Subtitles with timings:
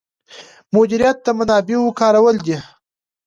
[0.73, 2.57] مدیریت د منابعو کارول دي